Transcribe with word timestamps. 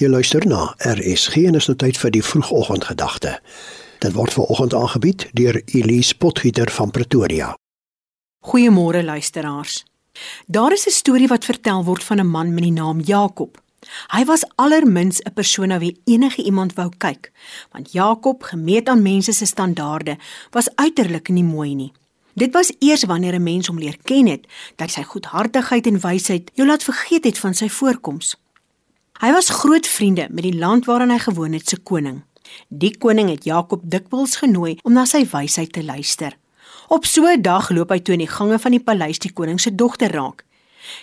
Jy 0.00 0.08
luister 0.08 0.46
na 0.48 0.70
RSG 0.80 1.42
en 1.44 1.58
is 1.58 1.66
nou 1.68 1.74
tyd 1.76 1.98
vir 2.00 2.12
die 2.14 2.22
vroegoggendgedagte. 2.24 3.34
Dit 4.00 4.14
word 4.16 4.32
veraloggend 4.32 4.72
aangebied 4.78 5.26
deur 5.36 5.58
Elise 5.76 6.16
Potgieter 6.16 6.72
van 6.72 6.88
Pretoria. 6.90 7.50
Goeiemôre 8.48 9.02
luisteraars. 9.04 9.84
Daar 10.46 10.72
is 10.72 10.86
'n 10.86 10.96
storie 10.96 11.28
wat 11.28 11.44
vertel 11.44 11.84
word 11.84 12.04
van 12.04 12.20
'n 12.20 12.26
man 12.26 12.54
met 12.54 12.62
die 12.62 12.72
naam 12.72 13.00
Jakob. 13.00 13.60
Hy 14.08 14.24
was 14.24 14.48
allermins 14.56 15.20
'n 15.20 15.32
persoon 15.34 15.78
wie 15.78 16.00
enige 16.04 16.42
iemand 16.42 16.74
wou 16.74 16.88
kyk, 16.96 17.32
want 17.72 17.92
Jakob, 17.92 18.42
gemeet 18.42 18.88
aan 18.88 19.02
mense 19.02 19.32
se 19.32 19.46
standaarde, 19.46 20.16
was 20.50 20.74
uiterlik 20.74 21.28
nie 21.28 21.44
mooi 21.44 21.74
nie. 21.74 21.92
Dit 22.34 22.52
was 22.52 22.72
eers 22.78 23.04
wanneer 23.04 23.34
'n 23.34 23.42
mens 23.42 23.66
hom 23.66 23.78
leer 23.78 23.96
ken 24.02 24.26
het, 24.26 24.46
dat 24.76 24.90
sy 24.90 25.02
goedhartigheid 25.02 25.86
en 25.86 26.00
wysheid 26.00 26.50
jou 26.54 26.68
laat 26.68 26.82
vergeet 26.82 27.24
het 27.24 27.38
van 27.38 27.54
sy 27.54 27.68
voorkoms. 27.68 28.36
Hy 29.20 29.34
was 29.36 29.50
groot 29.52 29.84
vriende 29.84 30.28
met 30.32 30.46
die 30.46 30.56
land 30.56 30.86
waarin 30.88 31.10
hy 31.12 31.18
gewoon 31.20 31.52
het 31.52 31.68
se 31.68 31.76
koning. 31.76 32.22
Die 32.72 32.94
koning 32.96 33.28
het 33.28 33.44
Jakob 33.44 33.82
dikwels 33.84 34.38
genooi 34.40 34.78
om 34.80 34.94
na 34.96 35.04
sy 35.04 35.26
wysheid 35.28 35.74
te 35.76 35.82
luister. 35.84 36.38
Op 36.88 37.04
so 37.04 37.28
'n 37.28 37.42
dag 37.42 37.68
loop 37.70 37.90
hy 37.90 38.00
toe 38.00 38.14
in 38.14 38.24
die 38.24 38.34
gange 38.36 38.58
van 38.58 38.72
die 38.72 38.80
paleis 38.80 39.18
die 39.18 39.32
koning 39.32 39.60
se 39.60 39.74
dogter 39.74 40.12
raak. 40.12 40.44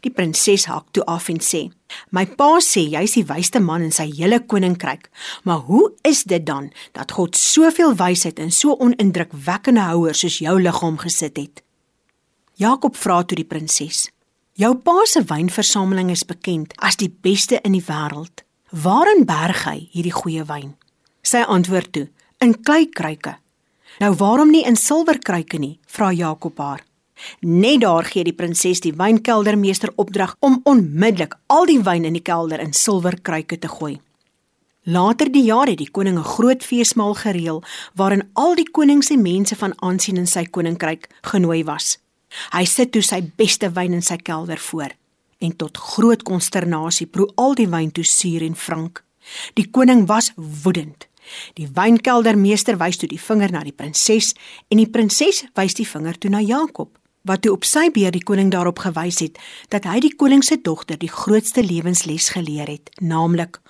Die 0.00 0.10
prinses 0.10 0.64
hak 0.64 0.90
toe 0.90 1.04
af 1.04 1.28
en 1.28 1.38
sê: 1.38 1.70
"My 2.10 2.26
pa 2.26 2.58
sê 2.58 2.80
jy's 2.90 3.12
die 3.12 3.24
wysste 3.24 3.60
man 3.60 3.82
in 3.82 3.92
sy 3.92 4.10
hele 4.16 4.40
koninkryk, 4.40 5.10
maar 5.44 5.58
hoe 5.58 5.92
is 6.02 6.24
dit 6.24 6.46
dan 6.46 6.72
dat 6.92 7.12
God 7.12 7.36
soveel 7.36 7.94
wysheid 7.94 8.38
in 8.38 8.50
so 8.50 8.72
onindrukwekkende 8.72 9.80
houer 9.80 10.14
soos 10.14 10.38
jou 10.38 10.60
liggaam 10.60 10.98
gesit 10.98 11.36
het?" 11.36 11.62
Jakob 12.54 12.96
vra 12.96 13.22
toe 13.22 13.36
die 13.36 13.44
prinses: 13.44 14.10
Jou 14.58 14.74
pa 14.74 15.04
se 15.06 15.22
wynversameling 15.22 16.10
is 16.10 16.24
bekend 16.26 16.72
as 16.82 16.96
die 16.98 17.10
beste 17.22 17.60
in 17.62 17.72
die 17.72 17.84
wêreld. 17.86 18.42
Waarin 18.70 19.22
berg 19.24 19.62
hy 19.64 19.86
hierdie 19.92 20.14
goeie 20.14 20.42
wyn? 20.44 20.74
Sy 21.22 21.44
antwoord 21.46 21.92
toe: 21.94 22.08
In 22.42 22.56
kleikruike. 22.58 23.36
Nou 24.02 24.14
waarom 24.18 24.50
nie 24.50 24.64
in 24.66 24.76
silwerkruike 24.76 25.58
nie? 25.58 25.78
vra 25.86 26.10
Jakob 26.12 26.58
haar. 26.58 26.82
Net 27.40 27.80
daar 27.84 28.04
gee 28.04 28.24
die 28.24 28.34
prinses 28.34 28.80
die 28.80 28.94
wynkeldermeester 28.96 29.92
opdrag 29.96 30.34
om 30.40 30.60
onmiddellik 30.64 31.36
al 31.46 31.66
die 31.70 31.80
wyn 31.84 32.08
in 32.08 32.16
die 32.16 32.24
kelder 32.24 32.60
in 32.60 32.72
silwerkruike 32.72 33.58
te 33.58 33.68
gooi. 33.68 34.00
Later 34.82 35.30
die 35.30 35.44
jaar 35.44 35.68
het 35.68 35.78
die 35.78 35.90
koning 35.90 36.18
'n 36.18 36.32
groot 36.34 36.64
feesmaal 36.64 37.14
gereël 37.14 37.62
waarin 37.94 38.28
al 38.34 38.54
die 38.54 38.70
koning 38.70 39.04
se 39.04 39.16
mense 39.16 39.56
van 39.56 39.74
aansien 39.76 40.16
in 40.16 40.26
sy 40.26 40.44
koninkryk 40.44 41.08
genooi 41.22 41.64
was. 41.64 41.98
Hy 42.54 42.64
sit 42.64 42.92
toe 42.92 43.02
sy 43.02 43.22
beste 43.36 43.70
wyn 43.76 43.94
in 43.98 44.02
sy 44.02 44.16
kelder 44.16 44.58
voor 44.58 44.96
en 45.40 45.56
tot 45.56 45.76
groot 45.76 46.22
konsternasie 46.22 47.06
proe 47.06 47.30
al 47.40 47.54
die 47.56 47.68
wyn 47.68 47.90
toe 47.96 48.04
suur 48.04 48.42
en 48.44 48.56
frank. 48.56 49.02
Die 49.56 49.70
koning 49.70 50.06
was 50.06 50.32
woedend. 50.36 51.08
Die 51.56 51.68
wynkeldermeester 51.74 52.76
wys 52.80 52.98
toe 53.00 53.08
die 53.08 53.20
vinger 53.20 53.52
na 53.54 53.62
die 53.64 53.76
prinses 53.76 54.34
en 54.68 54.80
die 54.82 54.90
prinses 54.90 55.44
wys 55.56 55.76
die 55.78 55.88
vinger 55.88 56.18
toe 56.18 56.32
na 56.32 56.42
Jakob 56.44 56.96
wat 57.28 57.42
toe 57.44 57.52
op 57.52 57.66
sy 57.68 57.88
beurt 57.92 58.16
die 58.16 58.24
koning 58.24 58.50
daarop 58.52 58.80
gewys 58.80 59.20
het 59.20 59.38
dat 59.72 59.84
hy 59.88 60.00
die 60.04 60.14
koning 60.16 60.44
se 60.46 60.56
dogter 60.64 60.98
die 61.00 61.10
grootste 61.12 61.62
lewensles 61.64 62.30
geleer 62.34 62.70
het, 62.70 62.90
naamlik 63.00 63.60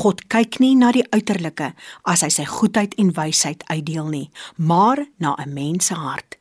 God 0.00 0.22
kyk 0.30 0.60
nie 0.62 0.76
na 0.78 0.92
die 0.94 1.06
uiterlike 1.10 1.72
as 2.06 2.22
hy 2.26 2.30
sy 2.34 2.46
goedheid 2.46 2.94
en 3.02 3.14
wysheid 3.16 3.66
uitdeel 3.70 4.10
nie, 4.14 4.28
maar 4.56 5.06
na 5.18 5.34
'n 5.38 5.54
mens 5.54 5.86
se 5.86 5.94
hart. 5.94 6.39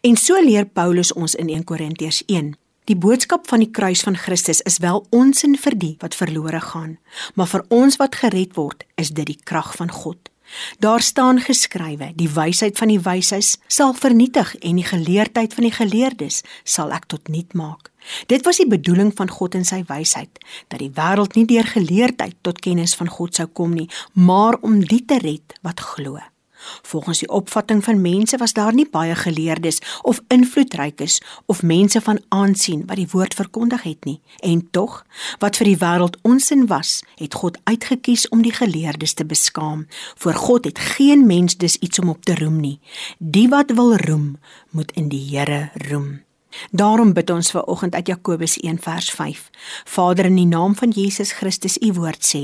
En 0.00 0.16
so 0.16 0.40
leer 0.42 0.66
Paulus 0.66 1.12
ons 1.12 1.34
in 1.34 1.48
1 1.48 1.64
Korintiërs 1.64 2.22
1. 2.26 2.54
Die 2.90 2.96
boodskap 2.96 3.46
van 3.48 3.62
die 3.62 3.70
kruis 3.70 4.00
van 4.02 4.16
Christus 4.16 4.60
is 4.66 4.80
wel 4.82 5.04
onsin 5.14 5.54
vir 5.58 5.76
die 5.78 5.94
wat 6.00 6.16
verlore 6.18 6.60
gaan, 6.60 6.98
maar 7.34 7.46
vir 7.46 7.62
ons 7.68 8.00
wat 8.00 8.16
gered 8.18 8.56
word, 8.56 8.82
is 8.98 9.12
dit 9.14 9.26
die 9.28 9.38
krag 9.44 9.76
van 9.78 9.92
God. 9.94 10.30
Daar 10.78 11.00
staan 11.00 11.38
geskrywe: 11.40 12.12
Die 12.14 12.30
wysheid 12.30 12.78
van 12.78 12.90
die 12.90 13.00
wyses 13.00 13.58
sal 13.66 13.94
vernietig 13.94 14.56
en 14.58 14.80
die 14.80 14.84
geleerdheid 14.84 15.54
van 15.54 15.68
die 15.68 15.76
geleerdes 15.76 16.42
sal 16.64 16.90
ek 16.90 17.06
tot 17.06 17.28
niet 17.28 17.54
maak. 17.54 17.92
Dit 18.26 18.42
was 18.44 18.58
die 18.58 18.66
bedoeling 18.66 19.12
van 19.14 19.30
God 19.30 19.54
in 19.54 19.64
sy 19.64 19.84
wysheid, 19.86 20.42
dat 20.68 20.80
die 20.82 20.90
wêreld 20.96 21.36
nie 21.38 21.46
deur 21.46 21.68
geleerdheid 21.68 22.34
tot 22.42 22.58
kennis 22.58 22.96
van 22.98 23.08
God 23.08 23.34
sou 23.34 23.46
kom 23.46 23.74
nie, 23.76 23.88
maar 24.12 24.58
om 24.60 24.80
die 24.82 25.04
te 25.04 25.20
red 25.22 25.54
wat 25.62 25.80
glo. 25.80 26.18
Volgens 26.82 27.18
die 27.18 27.28
opvatting 27.28 27.84
van 27.84 28.00
mense 28.00 28.36
was 28.36 28.52
daar 28.52 28.74
nie 28.74 28.88
baie 28.90 29.14
geleerdes 29.14 29.78
of 30.02 30.20
invloedrykes 30.28 31.20
of 31.46 31.62
mense 31.62 32.00
van 32.00 32.20
aansien 32.28 32.86
wat 32.86 32.96
die 32.96 33.08
woord 33.10 33.34
verkondig 33.34 33.82
het 33.82 34.04
nie. 34.04 34.20
En 34.38 34.68
tog, 34.70 35.04
wat 35.38 35.56
vir 35.56 35.72
die 35.72 35.78
wêreld 35.80 36.16
onsin 36.22 36.66
was, 36.66 37.02
het 37.16 37.34
God 37.34 37.58
uitgekies 37.64 38.28
om 38.28 38.42
die 38.42 38.54
geleerdes 38.54 39.14
te 39.14 39.24
beskaam. 39.24 39.86
Voor 40.16 40.34
God 40.34 40.64
het 40.64 40.78
geen 40.78 41.26
mens 41.26 41.56
dus 41.56 41.76
iets 41.76 41.98
om 41.98 42.08
op 42.08 42.24
te 42.24 42.34
roem 42.34 42.60
nie. 42.60 42.80
Die 43.18 43.48
wat 43.48 43.70
wil 43.70 43.96
roem, 43.96 44.38
moet 44.70 44.92
in 44.92 45.08
die 45.08 45.22
Here 45.30 45.70
roem. 45.74 46.20
Daarom 46.70 47.12
bid 47.12 47.30
ons 47.30 47.50
ver 47.50 47.64
oggend 47.64 47.94
uit 47.94 48.06
Jakobus 48.06 48.56
1 48.58 48.78
vers 48.82 49.10
5. 49.10 49.50
Vader 49.84 50.24
in 50.24 50.36
die 50.36 50.46
naam 50.46 50.74
van 50.74 50.90
Jesus 50.90 51.32
Christus 51.32 51.78
u 51.78 51.92
woord 51.92 52.26
sê, 52.26 52.42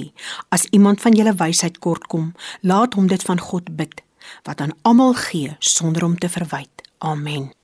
as 0.49 0.65
iemand 0.71 1.01
van 1.01 1.13
julle 1.13 1.35
wysheid 1.35 1.79
kort 1.79 2.07
kom, 2.07 2.33
laat 2.61 2.95
hom 2.95 3.07
dit 3.11 3.23
van 3.23 3.41
God 3.41 3.77
bid 3.77 4.06
wat 4.43 4.61
aan 4.61 4.77
almal 4.83 5.15
gee 5.15 5.57
sonder 5.59 6.05
om 6.05 6.19
te 6.19 6.29
verwyd. 6.29 6.69
Amen. 6.99 7.55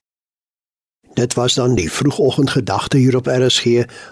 Dit 1.13 1.33
was 1.33 1.53
dan 1.53 1.75
die 1.75 1.91
vroegoggendgedagte 1.91 2.97
hier 2.97 3.15
op 3.15 3.25
RSG, 3.25 3.65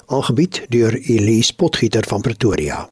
aangebied 0.06 0.66
deur 0.68 0.94
Elise 0.94 1.56
Potgieter 1.56 2.08
van 2.08 2.22
Pretoria. 2.22 2.92